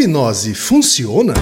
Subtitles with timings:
[0.00, 1.34] hipnose funciona?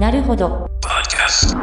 [0.00, 0.66] Naruhodo.
[0.82, 1.54] Podcast.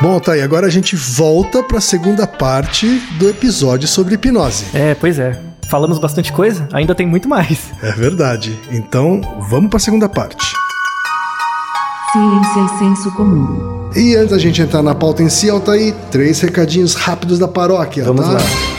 [0.00, 0.40] Bom, tá aí.
[0.42, 2.86] Agora a gente volta para a segunda parte
[3.18, 4.66] do episódio sobre hipnose.
[4.72, 5.36] É, pois é.
[5.68, 7.72] Falamos bastante coisa, ainda tem muito mais.
[7.82, 8.56] É verdade.
[8.70, 10.46] Então, vamos para a segunda parte.
[12.12, 13.90] Ciência e é senso comum.
[13.96, 18.04] E antes da gente entrar na pauta em si, Altair, três recadinhos rápidos da paróquia,
[18.04, 18.32] Vamos tá?
[18.34, 18.75] lá.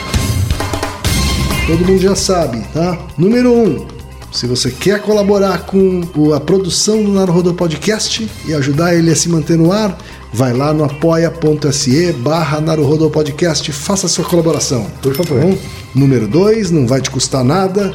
[1.68, 2.98] Todo mundo já sabe, tá?
[3.18, 3.86] Número um,
[4.32, 6.00] se você quer colaborar com
[6.34, 9.98] a produção do Naruhodo Podcast e ajudar ele a se manter no ar,
[10.32, 12.58] vai lá no apoia.se barra
[13.12, 14.86] Podcast, faça sua colaboração.
[15.02, 15.58] Por favor.
[15.94, 17.94] Número dois, não vai te custar nada,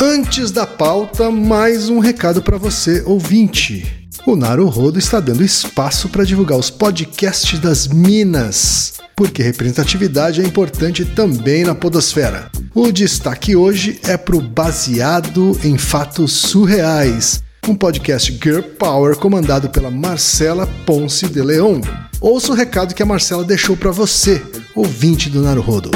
[0.00, 4.08] Antes da pauta, mais um recado para você, ouvinte.
[4.24, 11.04] O Naruhodo está dando espaço para divulgar os podcasts das Minas, porque representatividade é importante
[11.04, 12.48] também na podosfera.
[12.72, 19.68] O destaque hoje é para o Baseado em Fatos Surreais, um podcast Girl Power comandado
[19.68, 21.80] pela Marcela Ponce de Leon.
[22.20, 24.40] Ouça o recado que a Marcela deixou para você,
[24.76, 25.90] ouvinte do Naruhodo.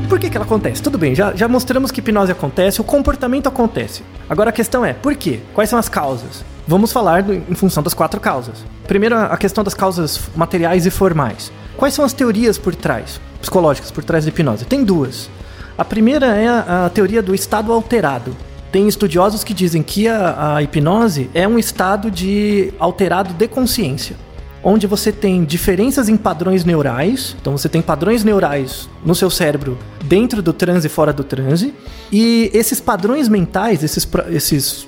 [0.10, 0.82] Por que, que ela acontece?
[0.82, 4.04] Tudo bem, já, já mostramos que hipnose acontece, o comportamento acontece.
[4.30, 5.40] Agora a questão é, por quê?
[5.54, 6.44] Quais são as causas?
[6.68, 8.64] Vamos falar do- em função das quatro causas.
[8.88, 11.52] Primeiro, a questão das causas materiais e formais.
[11.76, 14.66] Quais são as teorias por trás, psicológicas, por trás da hipnose?
[14.66, 15.30] Tem duas.
[15.78, 18.36] A primeira é a, a teoria do estado alterado.
[18.72, 24.16] Tem estudiosos que dizem que a, a hipnose é um estado de alterado de consciência
[24.64, 27.36] onde você tem diferenças em padrões neurais.
[27.42, 31.74] Então você tem padrões neurais no seu cérebro dentro do transe e fora do transe.
[32.12, 34.88] E esses padrões mentais, esses, esses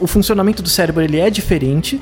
[0.00, 2.00] o funcionamento do cérebro ele é diferente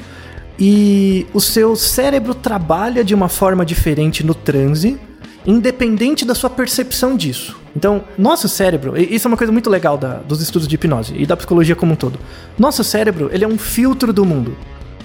[0.58, 4.98] e o seu cérebro trabalha de uma forma diferente no transe,
[5.46, 7.56] independente da sua percepção disso.
[7.74, 11.24] Então, nosso cérebro, isso é uma coisa muito legal da- dos estudos de hipnose e
[11.24, 12.18] da psicologia como um todo.
[12.58, 14.54] Nosso cérebro, ele é um filtro do mundo.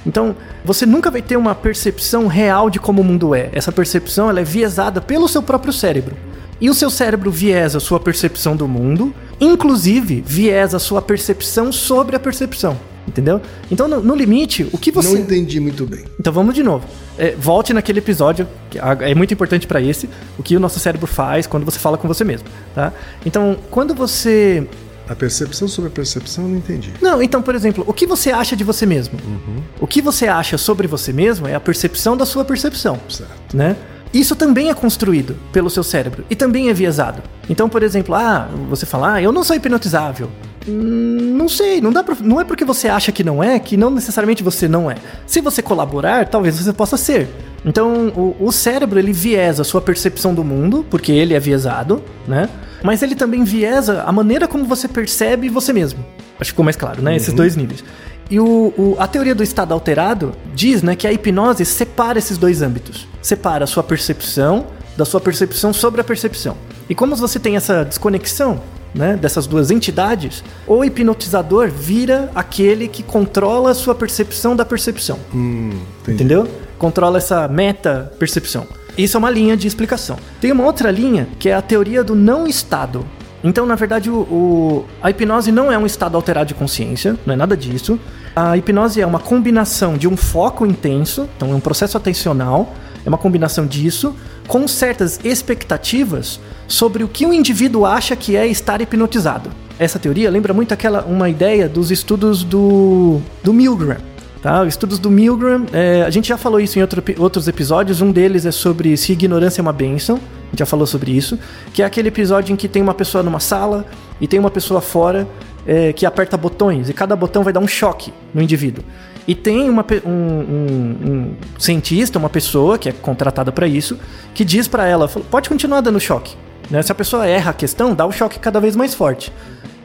[0.08, 3.50] Então, você nunca vai ter uma percepção real de como o mundo é.
[3.52, 6.16] Essa percepção ela é viesada pelo seu próprio cérebro.
[6.62, 11.72] E o seu cérebro viesa a sua percepção do mundo, inclusive viesa a sua percepção
[11.74, 12.78] sobre a percepção.
[13.06, 13.42] Entendeu?
[13.72, 15.14] Então, no, no limite, o que você.
[15.14, 16.04] Não entendi muito bem.
[16.20, 16.86] Então vamos de novo.
[17.18, 21.08] É, volte naquele episódio, que é muito importante para esse, o que o nosso cérebro
[21.08, 22.92] faz quando você fala com você mesmo, tá?
[23.26, 24.68] Então, quando você
[25.10, 26.92] A percepção sobre a percepção eu não entendi.
[27.02, 29.18] não, então, por exemplo, o que você acha de você mesmo?
[29.26, 29.62] Uhum.
[29.80, 33.56] O que você acha sobre você mesmo é a percepção da sua percepção, Certo.
[33.56, 33.76] né?
[34.14, 37.22] Isso também é construído pelo seu cérebro e também é viesado.
[37.50, 40.30] Então, por exemplo, ah, você fala, ah, eu não sou hipnotizável.
[40.68, 43.90] Não sei, não dá pra, não é porque você acha que não é que não
[43.90, 44.96] necessariamente você não é.
[45.26, 47.28] Se você colaborar, talvez você possa ser.
[47.66, 52.04] Então, o, o cérebro ele viesa a sua percepção do mundo, porque ele é viesado,
[52.28, 52.50] né?
[52.84, 56.00] Mas ele também viesa a maneira como você percebe você mesmo.
[56.40, 57.16] Acho que ficou mais claro, né?
[57.16, 57.84] Esses dois níveis.
[58.30, 58.46] E o,
[58.78, 63.08] o- a teoria do estado alterado diz né, que a hipnose separa esses dois âmbitos.
[63.22, 66.56] Separa a sua percepção da sua percepção sobre a percepção.
[66.90, 68.60] E como você tem essa desconexão
[68.98, 75.20] né, dessas duas entidades, o hipnotizador vira aquele que controla a sua percepção da percepção.
[75.32, 75.78] entendi.
[76.08, 76.48] Entendeu?
[76.78, 78.66] Controla essa meta-percepção.
[78.98, 80.18] Isso é uma linha de explicação.
[80.42, 83.06] Tem uma outra linha que é a teoria do não estado.
[83.44, 87.34] Então, na verdade, o, o- a hipnose não é um estado alterado de consciência, não
[87.36, 88.00] é nada disso.
[88.36, 92.74] A hipnose é uma combinação de um foco intenso, então é um processo atencional,
[93.06, 94.16] é uma combinação disso,
[94.48, 99.50] com certas expectativas sobre o que o indivíduo acha que é estar hipnotizado.
[99.80, 103.98] Essa teoria lembra muito aquela uma ideia dos estudos do, do Milgram.
[104.42, 104.62] Tá?
[104.62, 108.02] Os estudos do Milgram, é, a gente já falou isso em outro, outros episódios.
[108.02, 110.16] Um deles é sobre se ignorância é uma bênção.
[110.16, 111.38] A gente já falou sobre isso.
[111.74, 113.86] Que é aquele episódio em que tem uma pessoa numa sala
[114.20, 115.28] e tem uma pessoa fora
[115.66, 118.84] é, que aperta botões e cada botão vai dar um choque no indivíduo.
[119.28, 124.00] E tem uma, um, um, um cientista, uma pessoa que é contratada para isso,
[124.34, 126.36] que diz para ela: pode continuar dando choque.
[126.70, 126.82] Né?
[126.82, 129.32] Se a pessoa erra a questão, dá o choque cada vez mais forte.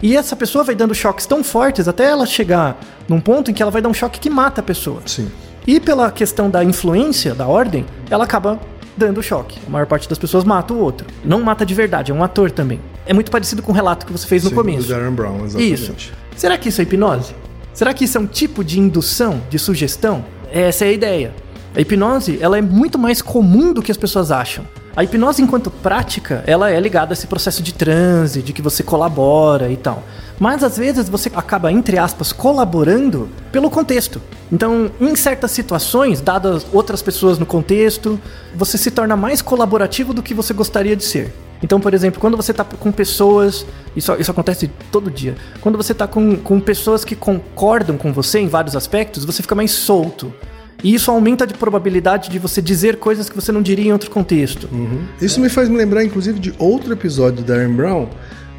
[0.03, 3.63] E essa pessoa vai dando choques tão fortes até ela chegar num ponto em que
[3.63, 5.01] ela vai dar um choque que mata a pessoa.
[5.07, 5.31] Sim.
[5.65, 8.59] E pela questão da influência, da ordem, ela acaba
[8.97, 9.61] dando choque.
[9.65, 11.07] A maior parte das pessoas mata o outro.
[11.25, 12.81] Não mata de verdade, é um ator também.
[13.07, 14.89] É muito parecido com o relato que você fez no Sim, começo.
[14.89, 15.73] Do Darren Brown, exatamente.
[15.73, 15.95] Isso.
[16.37, 17.35] Será que isso é hipnose?
[17.73, 20.25] Será que isso é um tipo de indução, de sugestão?
[20.51, 21.35] Essa é a ideia.
[21.75, 24.65] A hipnose, ela é muito mais comum do que as pessoas acham.
[24.95, 28.83] A hipnose enquanto prática, ela é ligada a esse processo de transe, de que você
[28.83, 30.03] colabora e tal.
[30.39, 34.21] Mas às vezes você acaba, entre aspas, colaborando pelo contexto.
[34.51, 38.21] Então, em certas situações, dadas outras pessoas no contexto,
[38.55, 41.33] você se torna mais colaborativo do que você gostaria de ser.
[41.63, 43.65] Então, por exemplo, quando você está com pessoas,
[43.97, 48.41] isso, isso acontece todo dia, quando você está com, com pessoas que concordam com você
[48.41, 50.35] em vários aspectos, você fica mais solto.
[50.83, 54.11] E isso aumenta a probabilidade de você dizer coisas que você não diria em outro
[54.11, 54.69] contexto.
[54.73, 55.05] Uhum.
[55.21, 58.09] Isso me faz me lembrar, inclusive, de outro episódio do Darren Brown,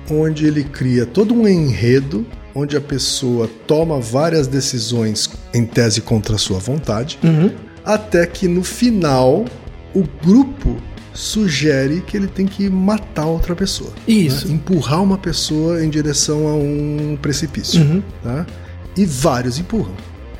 [0.10, 2.26] onde ele cria todo um enredo
[2.56, 7.52] onde a pessoa toma várias decisões em tese contra a sua vontade, Uhum.
[7.84, 9.46] até que no final
[9.94, 10.78] o grupo
[11.14, 13.92] sugere que ele tem que matar outra pessoa.
[14.08, 14.48] Isso.
[14.48, 14.54] né?
[14.56, 17.82] Empurrar uma pessoa em direção a um precipício.
[17.82, 18.04] Uhum.
[18.24, 18.46] tá?
[18.98, 19.94] E vários empurram.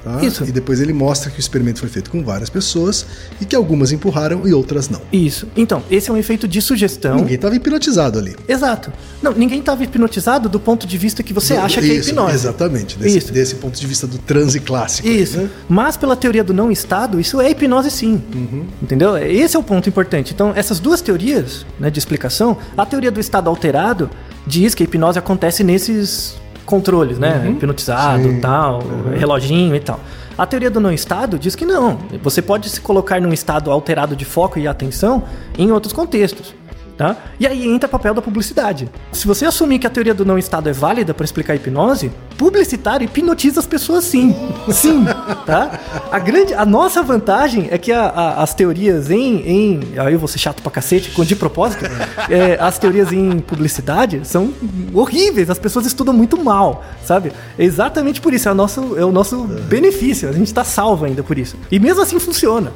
[0.04, 0.24] Tá?
[0.24, 0.44] Isso.
[0.44, 3.06] E depois ele mostra que o experimento foi feito com várias pessoas
[3.40, 5.02] e que algumas empurraram e outras não.
[5.12, 5.48] Isso.
[5.56, 7.16] Então, esse é um efeito de sugestão.
[7.16, 8.36] Ninguém estava hipnotizado ali.
[8.48, 8.92] Exato.
[9.22, 12.36] Não, ninguém estava hipnotizado do ponto de vista que você acha que é Isso, hipnose.
[12.36, 13.34] Exatamente, desse, Isso.
[13.34, 15.08] desse ponto de vista do transe clássico.
[15.08, 15.38] Isso.
[15.38, 15.50] né?
[15.68, 18.22] Mas pela teoria do não estado, isso é hipnose sim.
[18.34, 18.66] Uhum.
[18.82, 19.18] Entendeu?
[19.18, 20.34] Esse é o ponto importante.
[20.34, 24.10] Então, essas duas teorias né, de explicação, a teoria do estado alterado
[24.46, 26.36] diz que a hipnose acontece nesses
[26.66, 27.50] controles, né?
[27.50, 28.40] Hipnotizado, Sim.
[28.40, 28.82] tal,
[29.16, 30.00] reloginho e tal.
[30.38, 32.00] A teoria do não estado diz que não.
[32.24, 35.24] Você pode se colocar num estado alterado de foco e atenção
[35.58, 36.56] em outros contextos.
[36.96, 37.18] Tá?
[37.40, 38.88] E aí entra o papel da publicidade.
[39.12, 42.12] Se você assumir que a teoria do não estado é válida para explicar a hipnose,
[42.38, 44.36] publicitário hipnotiza as pessoas sim.
[44.72, 45.04] Sim,
[45.44, 45.80] tá?
[46.12, 50.20] A grande, a nossa vantagem é que a- a- as teorias em, em, aí eu
[50.20, 51.84] vou ser chato pra cacete, de propósito,
[52.30, 54.54] é, as teorias em publicidade são
[54.94, 57.32] horríveis, as pessoas estudam muito mal, sabe?
[57.58, 61.06] É exatamente por isso, é o nosso, é o nosso benefício, a gente tá salvo
[61.06, 61.56] ainda por isso.
[61.72, 62.72] E mesmo assim funciona.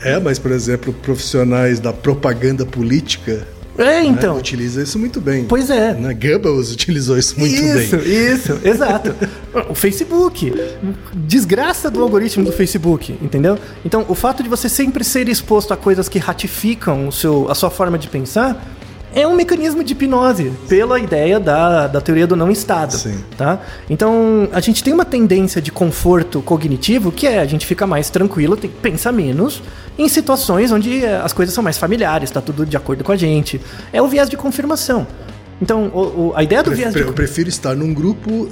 [0.00, 3.46] É, mas, por exemplo, profissionais da propaganda política
[3.78, 4.36] É, né, então.
[4.36, 5.44] utilizam isso muito bem.
[5.44, 5.94] Pois é.
[5.94, 6.12] Né?
[6.12, 8.32] Goebbels utilizou isso muito isso, bem.
[8.32, 9.14] isso, exato.
[9.70, 10.52] O Facebook,
[11.14, 13.58] desgraça do algoritmo do Facebook, entendeu?
[13.84, 17.54] Então, o fato de você sempre ser exposto a coisas que ratificam o seu, a
[17.54, 18.77] sua forma de pensar
[19.14, 23.18] é um mecanismo de hipnose, pela ideia da, da teoria do não estado, Sim.
[23.36, 23.60] tá?
[23.88, 28.10] Então, a gente tem uma tendência de conforto cognitivo que é a gente fica mais
[28.10, 29.62] tranquilo, tem, pensa menos
[29.98, 33.16] em situações onde eh, as coisas são mais familiares, tá tudo de acordo com a
[33.16, 33.60] gente.
[33.92, 35.06] É o viés de confirmação.
[35.60, 38.48] Então, o- o- a ideia do viés de Eu prefiro estar num grupo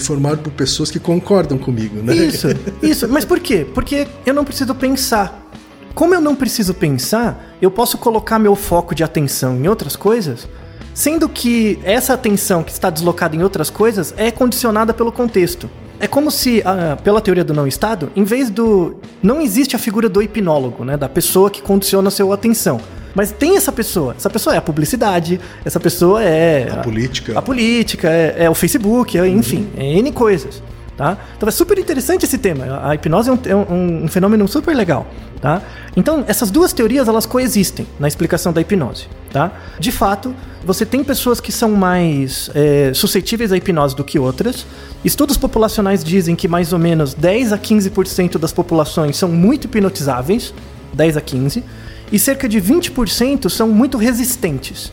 [0.00, 2.14] formado por pessoas que concordam comigo, né?
[2.14, 2.48] Isso,
[2.82, 3.06] isso.
[3.12, 3.66] Mas por quê?
[3.74, 5.46] Porque eu não preciso pensar.
[5.94, 10.48] Como eu não preciso pensar, eu posso colocar meu foco de atenção em outras coisas,
[10.94, 15.68] sendo que essa atenção que está deslocada em outras coisas é condicionada pelo contexto.
[15.98, 18.96] É como se, ah, pela teoria do não estado, em vez do.
[19.22, 20.96] Não existe a figura do hipnólogo, né?
[20.96, 22.80] Da pessoa que condiciona a sua atenção.
[23.14, 24.14] Mas tem essa pessoa.
[24.16, 26.70] Essa pessoa é a publicidade, essa pessoa é.
[26.70, 27.38] A política.
[27.38, 30.62] A política, é, é o Facebook, é, enfim, é N coisas.
[31.00, 31.16] Tá?
[31.34, 32.78] Então é super interessante esse tema.
[32.86, 35.06] A hipnose é um, é um- um fenômeno super legal.
[35.40, 35.62] Tá?
[35.96, 39.06] Então, essas duas teorias elas coexistem na explicação da hipnose.
[39.32, 39.50] Tá?
[39.78, 44.66] De fato, você tem pessoas que são mais é, suscetíveis à hipnose do que outras.
[45.02, 50.52] Estudos populacionais dizem que mais ou menos 10 a 15% das populações são muito hipnotizáveis,
[50.92, 51.64] 10 a 15,
[52.12, 54.92] e cerca de 20% são muito resistentes.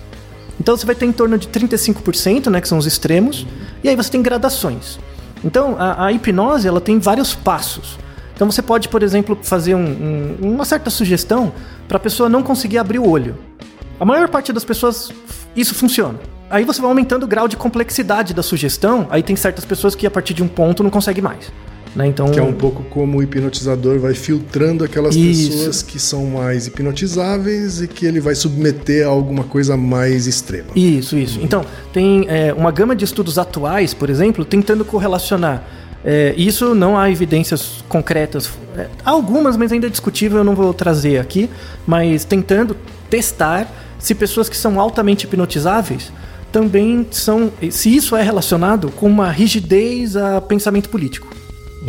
[0.57, 3.45] Então você vai ter em torno de 35%, né, que são os extremos,
[3.83, 4.97] e aí você tem gradações.
[5.44, 7.98] Então a, a hipnose ela tem vários passos.
[8.36, 11.51] Então você pode, por exemplo, fazer um- um- uma certa sugestão
[11.88, 13.36] para a pessoa não conseguir abrir o olho.
[14.00, 15.12] A maior parte das pessoas
[15.56, 16.20] isso funciona.
[16.50, 20.06] Aí você vai aumentando o grau de complexidade da sugestão, aí tem certas pessoas que
[20.08, 21.51] a partir de um ponto não conseguem mais.
[21.96, 22.08] Né?
[22.08, 25.51] Então, Que é um pouco como o hipnotizador vai filtrando aquelas Isso.
[25.51, 30.70] pessoas que são mais hipnotizáveis e que ele vai submeter a alguma coisa mais extrema.
[30.75, 31.39] Isso, isso.
[31.41, 35.63] Então, tem é, uma gama de estudos atuais, por exemplo, tentando correlacionar.
[36.06, 38.50] É, isso não há evidências concretas.
[38.77, 41.50] É, algumas, mas ainda é discutível, eu não vou trazer aqui.
[41.86, 42.77] Mas tentando
[43.10, 46.12] testar se pessoas que são altamente hipnotizáveis
[46.51, 47.51] também são.
[47.70, 51.37] Se isso é relacionado com uma rigidez a pensamento político.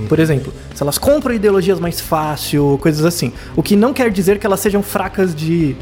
[0.08, 3.32] Por exemplo, se elas compram ideologias mais fácil, coisas assim.
[3.56, 5.76] O que não quer dizer que elas sejam fracas de.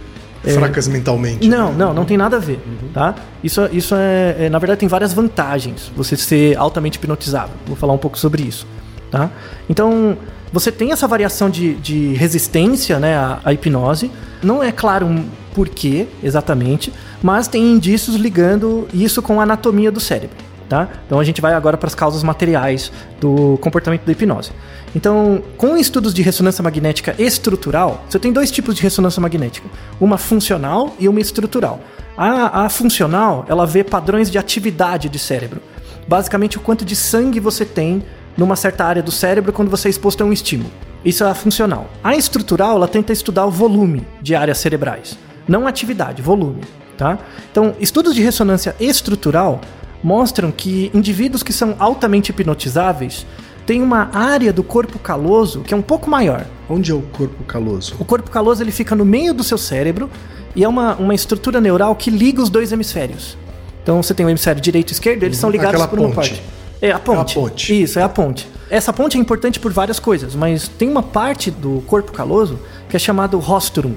[0.45, 1.47] é, Fracas mentalmente.
[1.49, 2.61] não, não, não tem nada a ver,
[2.95, 3.15] tá?
[3.43, 7.55] Isso, isso é, é, na verdade, tem várias vantagens você ser altamente hipnotizável.
[7.67, 8.67] Vou falar um pouco sobre isso,
[9.11, 9.31] tá?
[9.69, 10.17] Então,
[10.53, 14.11] você tem essa variação de, de resistência, né, à, à hipnose.
[14.43, 16.93] Não é claro um porquê exatamente,
[17.23, 20.37] mas tem indícios ligando isso com a anatomia do cérebro,
[20.69, 20.89] tá?
[21.07, 24.53] Então a gente vai agora para as causas materiais do comportamento da hipnose.
[24.95, 29.69] Então, com estudos de ressonância magnética estrutural, você tem dois tipos de ressonância magnética:
[30.01, 31.81] uma funcional e uma estrutural.
[32.17, 35.61] A, a funcional, ela vê padrões de atividade de cérebro.
[36.09, 38.03] Basicamente, o quanto de sangue você tem
[38.37, 40.71] numa certa área do cérebro quando você é exposto a um estímulo.
[41.05, 41.89] Isso é a funcional.
[42.03, 46.63] A estrutural, ela tenta estudar o volume de áreas cerebrais, não atividade, volume,
[46.97, 47.19] tá?
[47.51, 49.61] Então, estudos de ressonância estrutural
[50.03, 53.27] mostram que indivíduos que são altamente hipnotizáveis
[53.67, 56.47] têm uma área do corpo caloso que é um pouco maior.
[56.69, 57.97] Onde é o corpo caloso?
[57.99, 60.09] O corpo caloso ele fica no meio do seu cérebro
[60.55, 63.37] e é uma, uma estrutura neural que liga os dois hemisférios.
[63.83, 66.31] Então você tem o hemisfério direito e esquerdo, eles são ligados Aquela por uma ponte.
[66.31, 66.43] parte.
[66.81, 67.39] É a ponte.
[67.39, 67.83] É a ponte.
[67.83, 68.49] Isso, é a ponte.
[68.69, 72.97] Essa ponte é importante por várias coisas, mas tem uma parte do corpo caloso que
[72.97, 73.95] é chamado rostrum,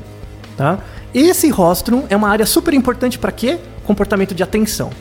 [0.56, 0.79] tá?
[1.13, 3.58] Esse rostrum é uma área super importante para quê?
[3.84, 4.91] Comportamento de atenção,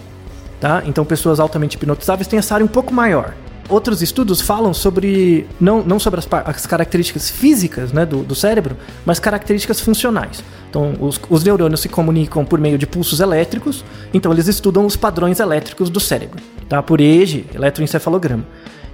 [0.60, 0.82] tá?
[0.86, 3.34] Então pessoas altamente hipnotizáveis têm essa área um pouco maior.
[3.68, 8.74] Outros estudos falam sobre não, não sobre as, as características físicas né, do, do cérebro,
[9.04, 10.42] mas características funcionais.
[10.70, 14.96] Então, os, os neurônios se comunicam por meio de pulsos elétricos, então eles estudam os
[14.96, 16.82] padrões elétricos do cérebro, tá?
[16.82, 18.44] por EEG, eletroencefalograma.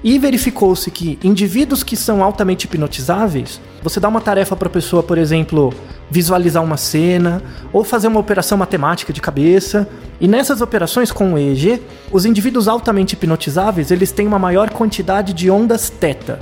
[0.05, 5.03] E verificou-se que indivíduos que são altamente hipnotizáveis, você dá uma tarefa para a pessoa,
[5.03, 5.73] por exemplo,
[6.11, 7.43] visualizar uma cena
[7.73, 9.89] ou fazer uma operação matemática de cabeça.
[10.21, 11.81] E nessas operações com o EEG,
[12.13, 16.39] os indivíduos altamente hipnotizáveis, eles têm uma maior quantidade de ondas teta.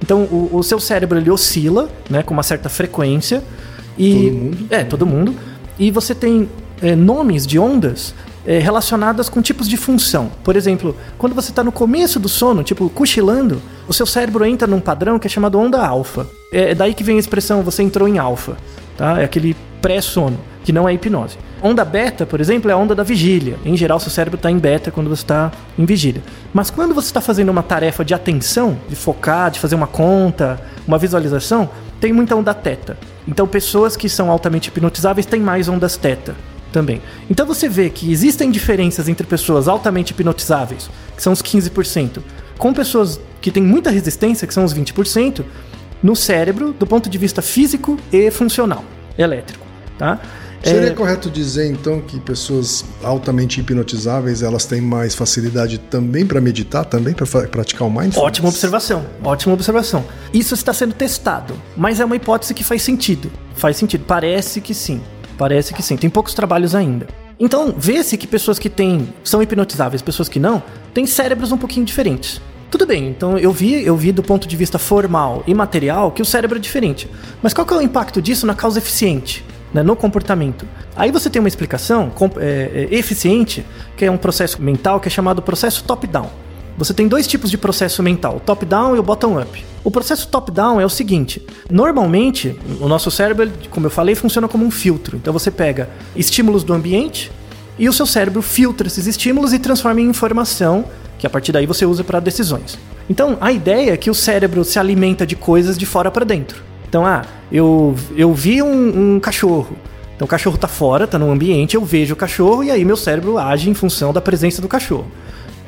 [0.00, 3.42] Então, o, o seu cérebro ele oscila, né, com uma certa frequência.
[3.98, 4.66] E, Todo mundo?
[4.70, 5.34] É, todo mundo.
[5.76, 6.48] E você tem
[6.80, 8.14] é, nomes de ondas
[8.46, 10.30] é, relacionadas com tipos de função.
[10.42, 14.66] Por exemplo, quando você está no começo do sono, tipo cochilando, o seu cérebro entra
[14.66, 16.26] num padrão que é chamado onda alfa.
[16.52, 18.56] É daí que vem a expressão você entrou em alfa,
[18.96, 19.20] tá?
[19.20, 21.38] É aquele pré-sono, que não é hipnose.
[21.62, 23.58] Onda beta, por exemplo, é a onda da vigília.
[23.64, 26.22] Em geral, seu cérebro está em beta quando você está em vigília.
[26.52, 30.60] Mas quando você está fazendo uma tarefa de atenção, de focar, de fazer uma conta,
[30.86, 31.68] uma visualização,
[32.00, 32.96] tem muita onda teta.
[33.28, 36.34] Então, pessoas que são altamente hipnotizáveis têm mais ondas teta
[36.72, 37.02] também.
[37.28, 42.20] Então você vê que existem diferenças entre pessoas altamente hipnotizáveis, que são os 15%,
[42.58, 45.44] com pessoas que têm muita resistência, que são os 20%,
[46.02, 48.84] no cérebro, do ponto de vista físico e funcional,
[49.18, 49.66] elétrico,
[49.98, 50.20] tá?
[50.62, 56.38] Seria É, correto dizer então que pessoas altamente hipnotizáveis elas têm mais facilidade também para
[56.38, 58.18] meditar, também para praticar o mindfulness?
[58.18, 60.04] Ótima observação, ótima observação.
[60.34, 63.30] Isso está sendo testado, mas é uma hipótese que faz sentido.
[63.54, 65.00] Faz sentido, parece que sim.
[65.40, 65.96] Parece que sim.
[65.96, 67.08] Tem poucos trabalhos ainda.
[67.38, 71.86] Então, vê-se que pessoas que têm são hipnotizáveis, pessoas que não, têm cérebros um pouquinho
[71.86, 72.42] diferentes.
[72.70, 76.20] Tudo bem, então eu vi, eu vi do ponto de vista formal e material que
[76.20, 77.08] o cérebro é diferente.
[77.42, 79.42] Mas qual que é o impacto disso na causa eficiente,
[79.72, 80.68] né, no comportamento?
[80.94, 83.64] Aí você tem uma explicação é, é, eficiente,
[83.96, 86.28] que é um processo mental que é chamado processo top-down.
[86.76, 89.64] Você tem dois tipos de processo mental, o top-down e o bottom-up.
[89.82, 94.64] O processo top-down é o seguinte: normalmente, o nosso cérebro, como eu falei, funciona como
[94.64, 95.16] um filtro.
[95.16, 97.30] Então você pega estímulos do ambiente
[97.78, 100.84] e o seu cérebro filtra esses estímulos e transforma em informação,
[101.18, 102.78] que a partir daí você usa para decisões.
[103.08, 106.62] Então a ideia é que o cérebro se alimenta de coisas de fora para dentro.
[106.88, 109.76] Então, ah, eu, eu vi um, um cachorro.
[110.14, 112.96] Então o cachorro tá fora, tá no ambiente, eu vejo o cachorro e aí meu
[112.96, 115.06] cérebro age em função da presença do cachorro.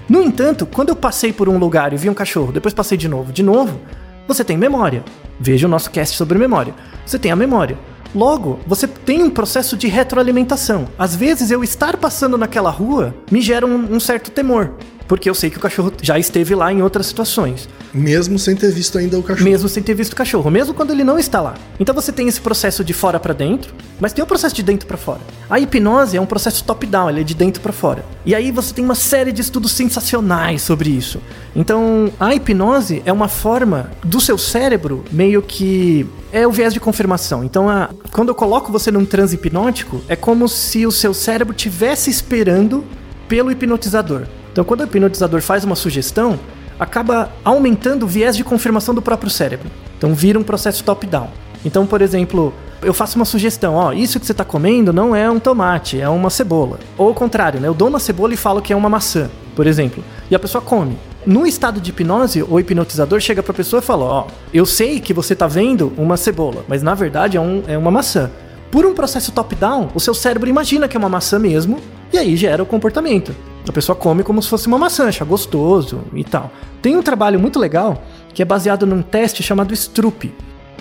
[0.09, 3.09] No entanto, quando eu passei por um lugar e vi um cachorro, depois passei de
[3.09, 3.80] novo, de novo,
[4.26, 5.04] você tem memória.
[5.38, 6.75] Veja o nosso cast sobre memória.
[7.04, 7.78] Você tem a memória.
[8.14, 10.87] Logo, você tem um processo de retroalimentação.
[10.99, 14.75] Às vezes, eu estar passando naquela rua me gera um, um certo temor.
[15.09, 17.68] Porque eu sei que o cachorro já esteve lá em outras situações.
[17.92, 19.44] Mesmo sem ter visto ainda o cachorro.
[19.50, 21.54] Mesmo sem ter visto o cachorro, mesmo quando ele não está lá.
[21.78, 24.87] Então você tem esse processo de fora para dentro, mas tem o processo de dentro
[24.87, 25.21] para fora.
[25.50, 28.04] A hipnose é um processo top-down, ele é de dentro para fora.
[28.25, 31.21] E aí você tem uma série de estudos sensacionais sobre isso.
[31.54, 36.80] Então, a hipnose é uma forma do seu cérebro meio que é o viés de
[36.80, 37.44] confirmação.
[37.44, 41.54] Então, a- quando eu coloco você num transe hipnótico, é como se o seu cérebro
[41.54, 42.85] tivesse esperando
[43.28, 44.23] pelo hipnotizador.
[44.52, 46.38] Então, quando o hipnotizador faz uma sugestão,
[46.78, 49.68] acaba aumentando o viés de confirmação do próprio cérebro.
[49.97, 51.28] Então, vira um processo top-down.
[51.64, 55.30] Então, por exemplo, eu faço uma sugestão, ó, isso que você está comendo não é
[55.30, 56.80] um tomate, é uma cebola.
[56.99, 57.68] Ou ao contrário, né?
[57.68, 60.02] Eu dou uma cebola e falo que é uma maçã, por exemplo.
[60.30, 60.99] E a pessoa come.
[61.25, 64.99] No estado de hipnose, o hipnotizador chega para a pessoa e fala, ó, eu sei
[64.99, 68.28] que você está vendo uma cebola, mas na verdade é, um- é uma maçã.
[68.73, 71.78] Por um processo top-down, o seu cérebro imagina que é uma maçã mesmo,
[72.12, 73.32] e aí gera o comportamento.
[73.69, 76.50] A pessoa come como se fosse uma maçã, acha gostoso e tal.
[76.81, 78.02] Tem um trabalho muito legal
[78.35, 80.33] que é baseado num teste chamado Stroop.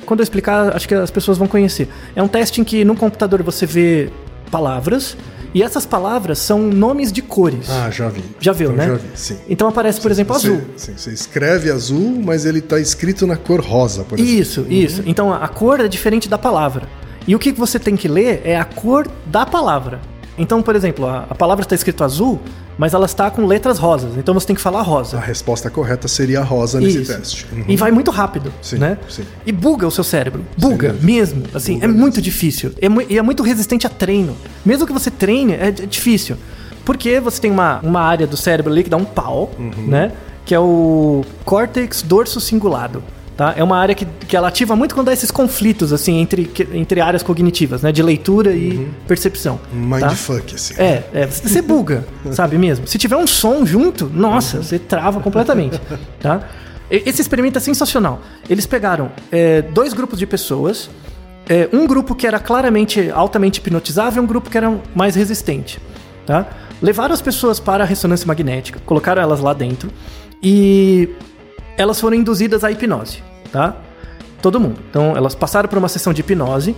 [0.05, 1.87] Quando eu explicar, acho que as pessoas vão conhecer.
[2.15, 4.09] É um teste em que no computador você vê
[4.49, 5.15] palavras,
[5.53, 7.69] e essas palavras são nomes de cores.
[7.69, 8.23] Ah, já vi.
[8.39, 8.91] Já viu, Então, né?
[8.93, 9.37] Já vi, sim.
[9.49, 10.61] Então aparece, por exemplo, Você- azul.
[10.77, 14.33] Sim, você escreve azul, mas ele tá escrito na cor rosa, por exemplo.
[14.41, 15.03] Isso, isso.
[15.05, 16.87] Então a a cor é diferente da palavra.
[17.27, 19.99] E o que você tem que ler é a cor da palavra.
[20.37, 22.39] Então, por exemplo, a, a palavra está escrito azul,
[22.81, 24.17] mas ela está com letras rosas.
[24.17, 25.19] Então você tem que falar A rosa.
[25.19, 27.13] resposta correta seria rosa nesse Isso.
[27.15, 27.45] teste.
[27.51, 27.65] Uhum.
[27.67, 28.97] E vai muito rápido, Sim, né?
[29.07, 29.23] sim.
[29.45, 30.43] E buga o seu cérebro.
[30.57, 31.05] Buga mesmo.
[31.41, 31.43] mesmo.
[31.53, 32.01] Assim, Buga é mesmo.
[32.01, 32.73] muito difícil.
[32.81, 34.35] É mu- e é muito resistente a treino.
[34.65, 36.37] Mesmo que você treine, é, d- difícil.
[36.83, 39.85] Porque você tem uma, uma área do cérebro ali que dá um pau, Uhum.
[39.87, 40.11] né?
[40.43, 43.03] Que é o córtex dorso cingulado.
[43.41, 43.55] Tá?
[43.57, 47.01] É uma área que, que ela ativa muito quando há esses conflitos, assim, entre, entre
[47.01, 47.91] áreas cognitivas, né?
[47.91, 49.57] De leitura e percepção.
[49.57, 49.75] tá?
[49.75, 50.75] Mindfuck, assim.
[50.77, 52.85] É, é, você buga, sabe mesmo?
[52.85, 55.81] Se tiver um som junto, nossa, você trava completamente,
[56.21, 56.47] tá?
[56.87, 58.21] Esse experimento é sensacional.
[58.47, 60.87] Eles pegaram é, dois grupos de pessoas,
[61.49, 65.79] é, um grupo que era claramente altamente hipnotizável e um grupo que era mais resistente,
[66.27, 66.45] tá?
[66.79, 69.89] Levaram as pessoas para a ressonância magnética, colocaram elas lá dentro
[70.43, 71.09] e
[71.75, 73.75] elas foram induzidas à hipnose, tá?
[74.41, 74.79] Todo mundo.
[74.89, 76.75] Então, elas passaram por uma sessão de hipnose.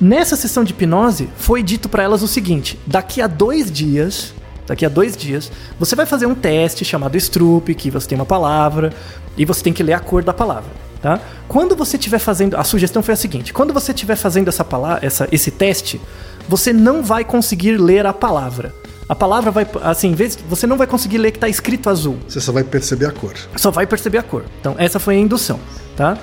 [0.00, 4.32] Nessa sessão de hipnose, foi dito para elas o seguinte: daqui a dois dias,
[4.66, 8.26] daqui a dois dias, você vai fazer um teste chamado Stroop, que você tem uma
[8.26, 8.92] palavra
[9.36, 10.70] e você tem que ler a cor da palavra,
[11.02, 11.20] tá?
[11.48, 15.04] Quando você estiver fazendo, a sugestão foi a seguinte: quando você estiver fazendo essa palavra,
[15.04, 16.00] essa, esse teste,
[16.48, 18.72] você não vai conseguir ler a palavra.
[19.10, 20.14] A palavra vai, assim,
[20.48, 23.34] você não vai conseguir ler que está escrito azul Você só vai perceber a cor.
[23.56, 24.44] só vai perceber a cor.
[24.60, 25.58] Então, essa foi a indução,
[25.96, 26.16] tá?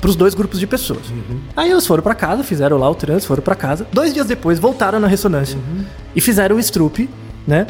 [0.00, 1.00] Para os dois grupos de pessoas.
[1.56, 3.88] Aí eles foram para casa, fizeram lá o trans, foram para casa.
[3.92, 5.58] Dois dias depois, voltaram na ressonância
[6.14, 7.10] e fizeram o Stroop,
[7.44, 7.66] né?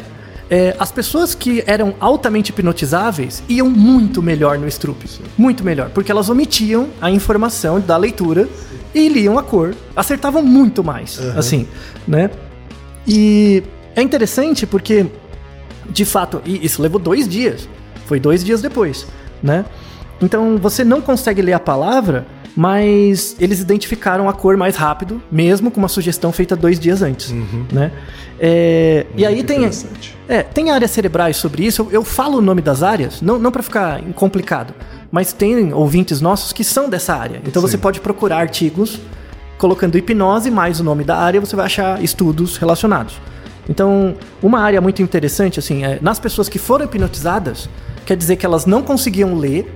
[0.51, 5.03] É, as pessoas que eram altamente hipnotizáveis iam muito melhor no Stroop.
[5.35, 8.47] Muito melhor, porque elas omitiam a informação da leitura
[8.93, 9.73] e liam a cor.
[9.95, 11.67] Acertavam muito mais, assim,
[12.07, 12.29] né?
[13.07, 13.63] E
[13.95, 15.05] é interessante porque
[15.89, 17.67] de fato, isso levou dois dias.
[18.05, 19.07] Foi dois dias depois,
[19.41, 19.65] né?
[20.21, 22.25] Então você não consegue ler a palavra,
[22.55, 27.33] mas eles identificaram a cor mais rápido, mesmo com uma sugestão feita dois dias antes,
[27.71, 27.91] né?
[28.39, 29.69] É, e aí tem,
[30.27, 31.83] é, tem áreas cerebrais sobre isso.
[31.83, 34.73] Eu, eu falo o nome das áreas, não, não para ficar complicado,
[35.11, 37.41] mas tem ouvintes nossos que são dessa área.
[37.45, 37.81] Então você Sim.
[37.81, 38.99] pode procurar artigos
[39.57, 43.19] colocando hipnose mais o nome da área, você vai achar estudos relacionados.
[43.69, 47.69] Então, uma área muito interessante, assim, é, nas pessoas que foram hipnotizadas,
[48.03, 49.71] quer dizer que elas não conseguiam ler,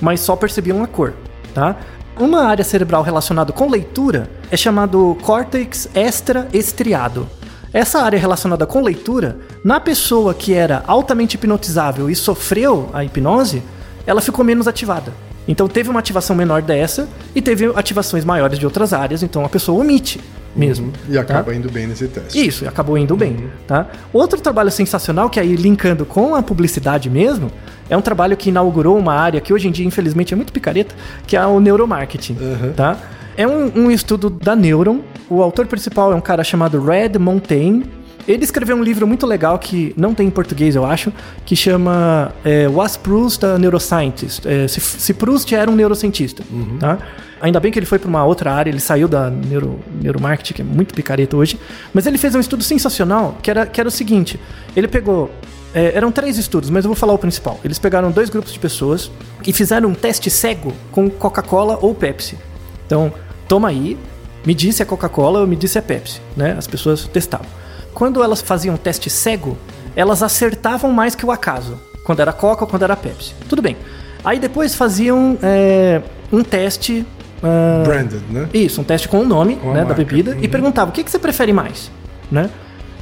[0.00, 1.12] mas só percebiam a cor,
[1.52, 1.76] tá?
[2.18, 7.28] Uma área cerebral relacionada com leitura é chamado córtex extra-estriado.
[7.72, 13.62] Essa área relacionada com leitura, na pessoa que era altamente hipnotizável e sofreu a hipnose,
[14.06, 15.12] ela ficou menos ativada.
[15.48, 19.48] Então teve uma ativação menor dessa e teve ativações maiores de outras áreas, então a
[19.48, 20.20] pessoa omite
[20.54, 20.92] mesmo.
[21.08, 21.54] E acaba tá?
[21.54, 22.46] indo bem nesse teste.
[22.46, 23.86] Isso, acabou indo bem, tá?
[24.12, 27.50] Outro trabalho sensacional, que aí linkando com a publicidade mesmo,
[27.88, 30.94] é um trabalho que inaugurou uma área que hoje em dia, infelizmente, é muito picareta,
[31.26, 32.36] que é o neuromarketing,
[32.76, 32.96] tá?
[33.36, 37.84] É um, um estudo da Neuron, o autor principal é um cara chamado Red Montaigne,
[38.26, 41.12] ele escreveu um livro muito legal que não tem em português, eu acho,
[41.44, 44.46] que chama é, Was Proust a Neuroscientist?
[44.46, 46.42] É, se, se Proust era um neurocientista,
[46.78, 46.98] tá?
[47.40, 50.62] Ainda bem que ele foi para uma outra área, ele saiu da neuro, neuromarketing, que
[50.62, 51.58] é muito picareta hoje,
[51.92, 54.38] mas ele fez um estudo sensacional, que era, que era o seguinte,
[54.76, 55.28] ele pegou...
[55.74, 57.58] é, eram três estudos, mas eu vou falar o principal.
[57.64, 59.10] Eles pegaram dois grupos de pessoas
[59.44, 62.38] e fizeram um teste cego com Coca-Cola ou Pepsi.
[62.86, 63.12] Então,
[63.48, 63.98] toma aí,
[64.46, 66.54] me disse a Coca-Cola ou me disse a Pepsi, né?
[66.56, 67.46] As pessoas testavam.
[67.94, 69.56] Quando elas faziam teste cego,
[69.94, 71.78] elas acertavam mais que o acaso.
[72.04, 73.32] quando era Coca ou quando era Pepsi.
[73.48, 73.76] Tudo bem.
[74.24, 76.02] Aí depois faziam é,
[76.32, 77.06] um teste.
[77.42, 78.48] ah, Branded, né?
[78.52, 80.50] Isso, um teste com o nome Com né, da bebida e Uhum.
[80.50, 81.90] perguntava o que, que você prefere mais,
[82.30, 82.50] né?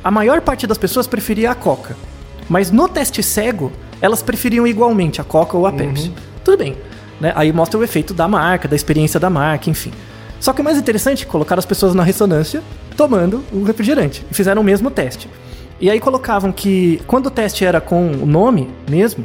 [0.04, 1.96] A maior parte das pessoas preferia a Coca,
[2.48, 3.70] mas no teste cego
[4.02, 6.08] elas preferiam igualmente a Coca ou a Pepsi.
[6.08, 6.14] Uhum.
[6.44, 6.76] Tudo bem,
[7.20, 7.32] né?
[7.36, 9.92] Aí mostra o efeito da marca, da experiência da marca, enfim.
[10.40, 12.62] Só que o mais interessante é colocar as pessoas na ressonância
[13.00, 15.26] tomando o refrigerante e fizeram o mesmo teste.
[15.80, 19.24] E aí colocavam que quando o teste era com o nome mesmo,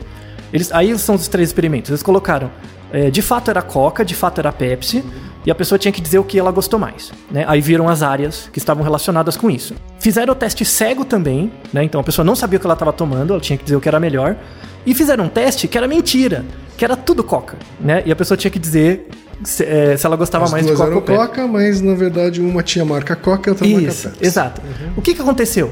[0.53, 1.89] eles, aí são os três experimentos.
[1.89, 2.49] Eles colocaram,
[2.93, 5.03] é, de fato era Coca, de fato era Pepsi,
[5.45, 7.11] e a pessoa tinha que dizer o que ela gostou mais.
[7.29, 7.43] Né?
[7.49, 9.75] Aí viram as áreas que estavam relacionadas com isso.
[9.99, 11.83] Fizeram o teste cego também, né?
[11.83, 13.81] então a pessoa não sabia o que ela estava tomando, ela tinha que dizer o
[13.81, 14.37] que era melhor.
[14.85, 16.45] E fizeram um teste que era mentira,
[16.77, 18.03] que era tudo Coca, né?
[18.05, 19.09] E a pessoa tinha que dizer
[19.43, 21.25] se, é, se ela gostava As mais de duas Coca eram.
[21.27, 24.25] Coca, mas na verdade uma tinha marca Coca e outra marca Isso, Pepsi.
[24.25, 24.61] exato.
[24.95, 25.71] O que, que aconteceu?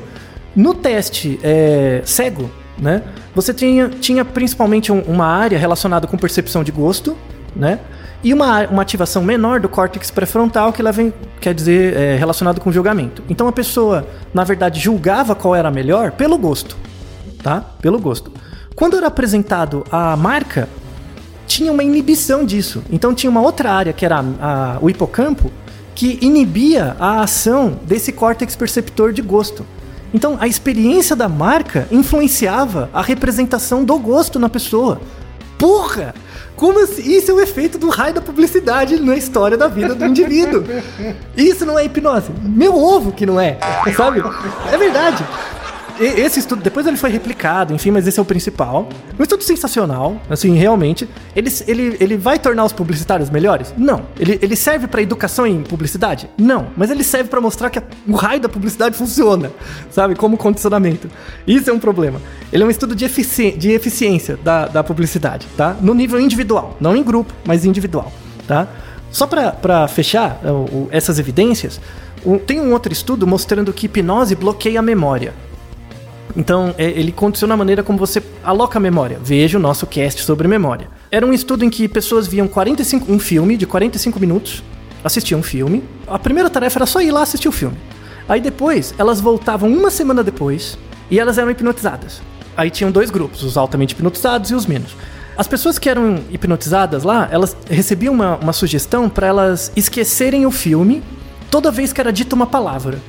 [0.56, 3.02] No teste é, cego, né?
[3.36, 7.18] Você tinha, tinha principalmente um- uma área relacionada com percepção de gosto,
[7.56, 7.80] né?
[8.24, 12.62] E uma, uma ativação menor do córtex pré-frontal que leva em- quer dizer, é, relacionado
[12.62, 13.22] com julgamento.
[13.30, 16.78] Então a pessoa, na verdade, julgava qual era melhor pelo gosto,
[17.42, 17.62] tá?
[17.82, 18.32] Pelo gosto.
[18.76, 20.70] Quando era apresentado a marca,
[21.48, 22.84] tinha uma inibição disso.
[22.92, 25.52] Então tinha uma outra área que era a- a- o hipocampo
[25.96, 29.66] que inibia a ação desse córtex perceptor de gosto.
[30.14, 35.02] Então a experiência da marca influenciava a representação do gosto na pessoa.
[35.58, 36.14] Porra!
[36.56, 37.02] Como assim?
[37.12, 40.64] Isso é o efeito do raio da publicidade na história da vida do indivíduo.
[41.36, 42.28] Isso não é hipnose.
[42.44, 43.58] Meu ovo que não é,
[43.98, 44.22] sabe?
[44.72, 45.24] É verdade.
[46.00, 48.90] Esse estudo, depois ele foi replicado, enfim, mas esse é o principal.
[49.18, 51.08] Um estudo sensacional, assim, realmente.
[51.36, 53.74] Ele, ele, ele vai tornar os publicitários melhores?
[53.78, 54.02] Não.
[54.20, 56.30] Ele, ele serve para educação em publicidade?
[56.38, 56.68] Não.
[56.76, 59.52] Mas ele serve para mostrar que o raio da publicidade funciona,
[59.92, 60.16] sabe?
[60.16, 61.10] Como condicionamento.
[61.46, 62.20] Isso é um problema.
[62.52, 65.76] Ele é um estudo de, efici de eficiência da, da publicidade, tá?
[65.80, 66.76] No nível individual.
[66.80, 68.12] Não em grupo, mas individual,
[68.48, 68.68] tá?
[69.12, 71.80] Só para fechar o- essas evidências,
[72.48, 75.34] tem um outro estudo mostrando que hipnose bloqueia a memória.
[76.36, 79.20] Então, é, ele condiciona a maneira como você aloca a memória.
[79.24, 80.88] Veja o nosso cast sobre memória.
[81.12, 84.64] Era um estudo em que pessoas viam 45, um filme de 45 minutos,
[85.04, 85.84] assistiam um filme.
[86.08, 87.78] A primeira tarefa era só ir lá assistir o filme.
[88.28, 90.78] Aí depois, elas voltavam uma semana depois
[91.12, 92.22] e elas eram hipnotizadas.
[92.56, 94.96] Aí tinham dois grupos, os altamente hipnotizados e os menos.
[95.36, 100.52] As pessoas que eram hipnotizadas lá, elas recebiam uma, uma sugestão para elas esquecerem o
[100.52, 101.04] filme
[101.50, 103.00] toda vez que era dita uma palavra.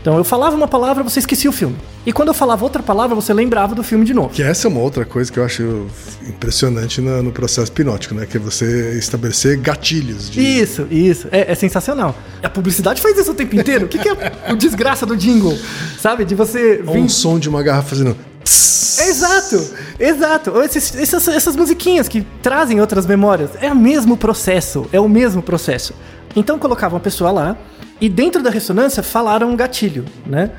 [0.00, 1.76] Então eu falava uma palavra, você esquecia o filme.
[2.08, 4.30] E quando eu falava outra palavra, você lembrava do filme de novo.
[4.30, 5.86] Que essa é uma outra coisa que eu acho
[6.26, 8.24] impressionante na- no processo hipnótico, né?
[8.24, 10.40] Que é você estabelecer gatilhos de.
[10.40, 11.28] Isso, isso.
[11.30, 12.16] É, é sensacional.
[12.42, 13.84] A publicidade faz isso o tempo inteiro.
[13.84, 15.54] O que, que é o desgraça do jingle?
[16.00, 16.24] Sabe?
[16.24, 18.16] De você Ou vir um som de uma garrafa fazendo.
[18.42, 19.68] Exato,
[20.00, 20.62] exato.
[20.62, 23.50] Esses- essas, essas musiquinhas que trazem outras memórias.
[23.60, 25.92] É o mesmo processo, é o mesmo processo.
[26.34, 27.56] Então colocavam a pessoa lá
[28.00, 30.50] e dentro da ressonância falaram um gatilho, né?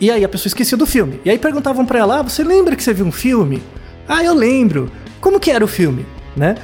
[0.00, 1.20] E aí a pessoa esquecia do filme.
[1.24, 3.62] E aí perguntavam pra ela: ah, você lembra que você viu um filme?
[4.08, 4.90] Ah, eu lembro.
[5.20, 6.06] Como que era o filme,
[6.36, 6.56] né?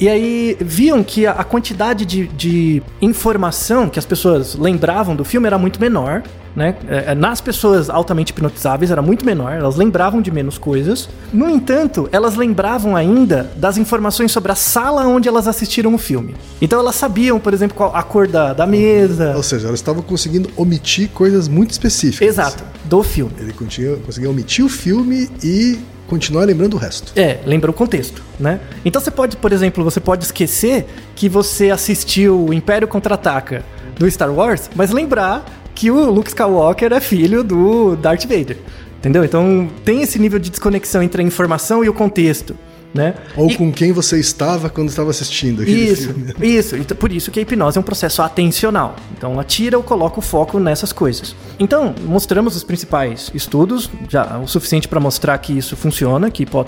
[0.00, 5.46] E aí viam que a, quantidade de, de informação que as pessoas lembravam do filme
[5.46, 6.22] era muito menor,
[6.54, 6.76] né?
[6.88, 11.08] É, é, nas pessoas altamente hipnotizáveis era muito menor, elas lembravam de menos coisas.
[11.32, 16.34] No entanto, elas lembravam ainda das informações sobre a sala onde elas assistiram o filme.
[16.60, 19.34] Então elas sabiam, por exemplo, qual a cor da, da mesa.
[19.36, 22.28] Ou seja, elas estavam conseguindo omitir coisas muito específicas.
[22.28, 23.32] Exato, do filme.
[23.38, 27.12] Ele conseguia, conseguia omitir o filme e continuar lembrando o resto.
[27.14, 28.60] É, lembra o contexto, né?
[28.84, 33.64] Então você pode, por exemplo, você pode esquecer que você assistiu o Império Contra-Ataca
[33.96, 35.44] do Star Wars, mas lembrar
[35.74, 38.56] que o Luke Skywalker é filho do Darth Vader.
[38.98, 39.24] Entendeu?
[39.24, 42.56] Então tem esse nível de desconexão entre a informação e o contexto,
[42.94, 43.14] né?
[43.36, 46.34] Ou E- com quem você estava quando estava assistindo aquele isso, filme.
[46.42, 46.76] isso.
[46.76, 48.96] Então, por isso que a hipnose é um processo atencional.
[49.16, 51.34] Então, ela tira ou coloca o foco nessas coisas.
[51.58, 56.66] Então, mostramos os principais estudos, já o suficiente para mostrar que isso funciona, que hipo-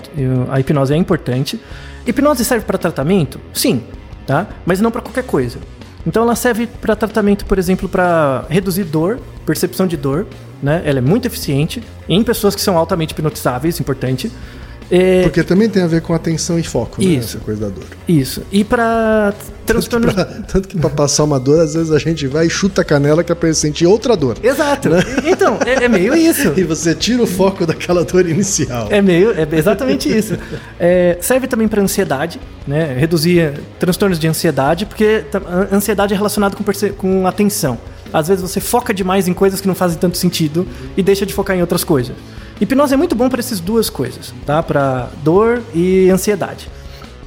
[0.49, 1.59] a hipnose é importante.
[2.05, 3.39] Hipnose serve para tratamento?
[3.53, 3.83] Sim,
[4.27, 4.47] tá?
[4.65, 5.57] Mas não para qualquer coisa.
[6.05, 10.25] Então, ela serve para tratamento, por exemplo, para reduzir dor, percepção de dor,
[10.61, 10.81] né?
[10.83, 14.31] Ela é muito eficiente em pessoas que são altamente hipnotizáveis, importante.
[14.91, 17.07] É, Porque também tem a ver com atenção e foco, né?
[17.07, 17.37] Isso.
[17.37, 17.85] Essa coisa da dor.
[18.07, 18.43] Isso.
[18.51, 19.33] E para
[19.65, 22.81] transtornos Pra- tanto que pra passar uma dor, às vezes a gente vai e chuta
[22.81, 24.37] a canela que é pra sentir outra dor.
[24.43, 24.89] Exato.
[25.25, 26.51] Então, é, é meio isso.
[26.57, 28.87] E você tira o foco daquela dor inicial.
[28.91, 30.37] É meio, é exatamente isso.
[30.77, 32.93] É, serve também para ansiedade, né?
[32.99, 35.23] Reduzir transtornos de ansiedade, porque
[35.71, 36.63] ansiedade é relacionada com,
[36.97, 37.77] com atenção.
[38.11, 41.33] Às vezes você foca demais em coisas que não fazem tanto sentido e deixa de
[41.33, 42.13] focar em outras coisas.
[42.61, 44.61] Hipnose é muito bom para essas duas coisas, tá?
[44.61, 46.69] Para dor e ansiedade.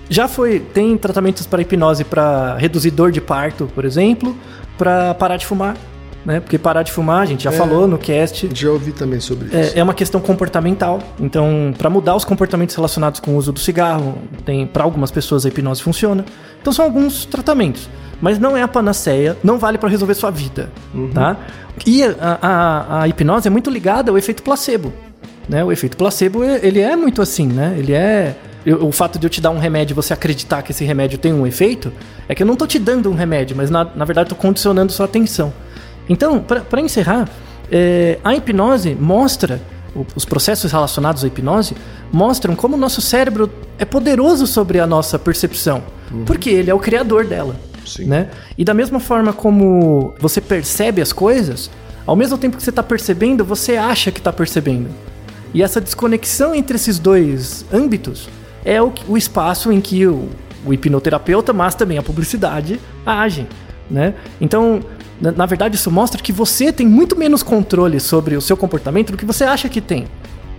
[0.08, 4.36] Já foi, tem tratamentos para hipnose para reduzir dor de parto, por exemplo,
[4.78, 5.76] para parar de fumar,
[6.24, 6.40] né?
[6.40, 7.56] Porque parar de fumar, a gente já É.
[7.56, 9.56] falou no cast, Já ouvi também sobre isso.
[9.76, 11.00] é, é uma questão comportamental.
[11.18, 15.44] Então, para mudar os comportamentos relacionados com o uso do cigarro, tem para algumas pessoas
[15.44, 16.24] a hipnose funciona.
[16.60, 17.88] Então, são alguns tratamentos,
[18.20, 20.70] mas não é a panaceia, não vale para resolver sua vida,
[21.12, 21.36] tá?
[21.86, 24.92] E a, a- a hipnose é muito ligada ao efeito placebo,
[25.48, 25.62] né?
[25.64, 27.74] O efeito placebo ele é muito assim, né?
[27.78, 30.72] Ele é eu- o fato de eu te dar um remédio e você acreditar que
[30.72, 31.92] esse remédio tem um efeito,
[32.28, 34.90] é que eu não tô te dando um remédio, mas na, na verdade tô condicionando
[34.92, 35.52] sua atenção.
[36.08, 37.28] Então, para encerrar,
[37.70, 39.60] é, a hipnose mostra,
[40.16, 41.74] os processos relacionados à hipnose
[42.12, 45.82] mostram como o nosso cérebro é poderoso sobre a nossa percepção,
[46.26, 47.56] porque ele é o criador dela.
[47.86, 48.06] Sim.
[48.06, 48.28] Né?
[48.56, 51.70] E da mesma forma como você percebe as coisas,
[52.06, 54.88] ao mesmo tempo que você está percebendo, você acha que está percebendo.
[55.54, 58.28] E essa desconexão entre esses dois âmbitos
[58.64, 60.28] é o, o espaço em que o,
[60.66, 63.46] o hipnoterapeuta, mas também a publicidade, agem.
[63.88, 64.14] Né?
[64.40, 64.80] Então,
[65.20, 69.12] na, na verdade, isso mostra que você tem muito menos controle sobre o seu comportamento
[69.12, 70.06] do que você acha que tem.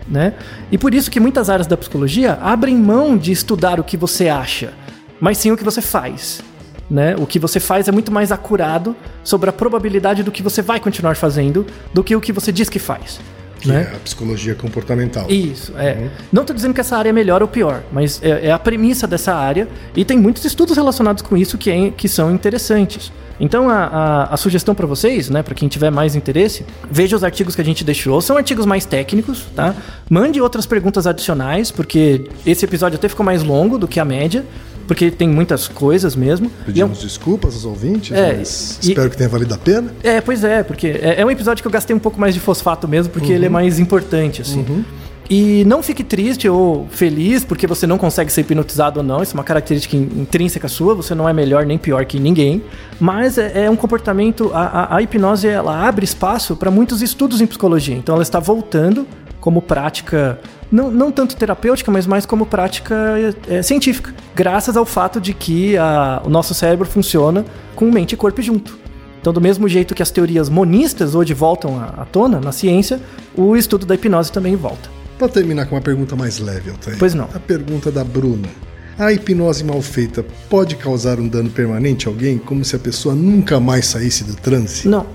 [0.07, 0.33] Né?
[0.71, 4.29] E por isso que muitas áreas da psicologia abrem mão de estudar o que você
[4.29, 4.73] acha,
[5.19, 6.41] mas sim o que você faz.
[6.89, 7.15] Né?
[7.17, 10.79] O que você faz é muito mais acurado sobre a probabilidade do que você vai
[10.79, 13.19] continuar fazendo do que o que você diz que faz.
[13.65, 13.89] Que né?
[13.91, 15.29] é a psicologia comportamental.
[15.29, 16.09] Isso, é.
[16.31, 19.07] Não estou dizendo que essa área é melhor ou pior, mas é, é a premissa
[19.07, 23.11] dessa área e tem muitos estudos relacionados com isso que, é- que são interessantes.
[23.39, 27.23] Então a, a- a sugestão para vocês, né, para quem tiver mais interesse, veja os
[27.23, 28.21] artigos que a gente deixou.
[28.21, 29.75] São artigos mais técnicos, tá?
[30.09, 34.45] Mande outras perguntas adicionais, porque esse episódio até ficou mais longo do que a média,
[34.87, 36.49] porque tem muitas coisas mesmo.
[36.65, 39.91] Pedimos desculpas aos ouvintes, É, mas e- espero que tenha valido a pena.
[40.03, 42.39] é, pois é, porque é, é um episódio que eu gastei um pouco mais de
[42.39, 44.63] fosfato mesmo, porque ele é mais importante, assim.
[45.29, 49.31] E não fique triste ou feliz porque você não consegue ser hipnotizado ou não, isso
[49.33, 52.61] é uma característica in- intrínseca sua, você não é melhor nem pior que ninguém,
[52.99, 57.41] mas é, é um comportamento, a, a- a hipnose ela abre espaço para muitos estudos
[57.41, 59.07] em psicologia, então ela está voltando
[59.41, 60.39] como prática,
[60.71, 62.95] não, não tanto terapêutica, mas mais como prática
[63.47, 67.43] é, científica, graças ao fato de que a- o nosso cérebro funciona
[67.75, 68.77] com mente e corpo junto.
[69.19, 73.01] Então, do mesmo jeito que as teorias monistas hoje voltam à à tona na ciência,
[73.35, 74.87] o estudo da hipnose também volta.
[75.17, 76.97] Para terminar com uma pergunta mais leve, Altair.
[76.97, 77.29] Pois não.
[77.33, 78.49] A pergunta da Bruna.
[78.97, 83.13] A hipnose mal feita pode causar um dano permanente a alguém, como se a pessoa
[83.13, 84.87] nunca mais saísse do transe?
[84.87, 85.05] Não.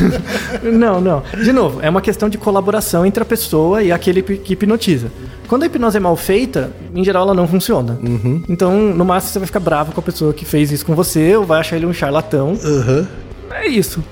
[0.64, 1.22] não, não.
[1.42, 5.08] De novo, é uma questão de colaboração entre a pessoa e aquele que hipnotiza.
[5.46, 7.98] Quando a hipnose é mal feita, em geral ela não funciona.
[8.48, 11.36] Então, no máximo, você vai ficar bravo com a pessoa que fez isso com você
[11.36, 12.58] ou vai achar ele um charlatão.
[12.64, 13.06] Aham.
[13.50, 14.02] É isso.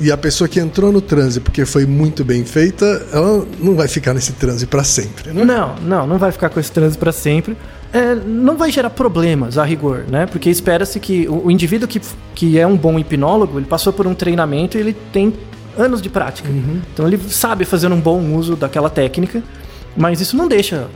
[0.00, 3.86] E a pessoa que entrou no transe porque foi muito bem feita, ela não vai
[3.86, 5.44] ficar nesse transe para sempre, né?
[5.44, 7.56] Não, não, não vai ficar com esse trânsito para sempre.
[7.92, 10.26] É, não vai gerar problemas a rigor, né?
[10.26, 12.00] Porque espera-se que o, o indivíduo que,
[12.34, 15.32] que é um bom hipnólogo, ele passou por um treinamento e ele tem
[15.78, 16.48] anos de prática.
[16.92, 19.42] Então ele sabe fazer um bom uso daquela técnica,
[19.96, 20.88] mas isso não deixa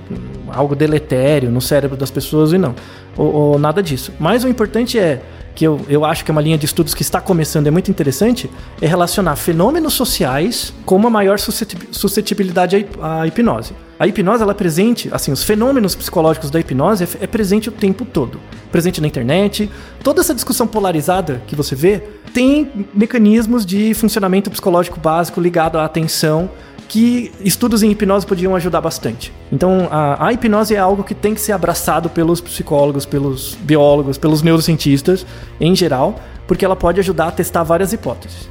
[0.49, 2.75] algo deletério no cérebro das pessoas e não.
[3.17, 4.13] Ou, ou nada disso.
[4.19, 5.21] Mas o importante é
[5.55, 7.91] que eu, eu acho que é uma linha de estudos que está começando, é muito
[7.91, 8.49] interessante,
[8.81, 13.73] é relacionar fenômenos sociais com uma maior suscetib- suscetibilidade à hipnose.
[13.99, 17.73] A hipnose, ela é presente, assim, os fenômenos psicológicos da hipnose é, é presente o
[17.73, 18.39] tempo todo.
[18.71, 19.69] Presente na internet,
[20.05, 25.85] toda essa discussão polarizada que você vê tem mecanismos de funcionamento psicológico básico ligado à
[25.85, 26.49] atenção
[26.89, 29.33] que estudos em hipnose podiam ajudar bastante.
[29.53, 34.17] Então, a, a hipnose é algo que tem que ser abraçado pelos psicólogos, pelos biólogos,
[34.17, 35.27] pelos neurocientistas
[35.61, 38.49] em geral, porque ela pode ajudar a testar várias hipóteses.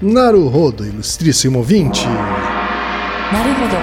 [0.00, 2.06] Naruhodo, ilustríssimo ouvinte.
[3.32, 3.76] Naruhodo.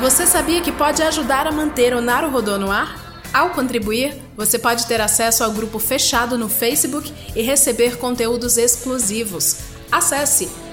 [0.00, 3.22] Você sabia que pode ajudar a manter o Naruhodo no ar?
[3.32, 9.58] Ao contribuir, você pode ter acesso ao grupo fechado no Facebook e receber conteúdos exclusivos.
[9.90, 10.48] Acesse